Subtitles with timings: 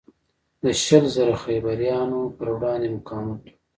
[0.63, 3.53] د شل زره خیبریانو پروړاندې مقاومت و.